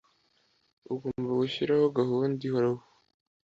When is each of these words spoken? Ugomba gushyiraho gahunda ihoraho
Ugomba 0.93 1.31
gushyiraho 1.41 1.85
gahunda 1.97 2.39
ihoraho 2.47 2.83